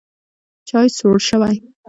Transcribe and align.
چای 0.67 0.87
سوړ 0.97 1.15
شوی 1.27 1.55